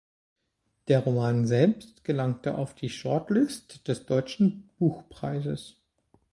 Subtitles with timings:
[0.87, 5.75] Der Roman selbst gelangte auf die Shortlist des Deutschen Buchpreises.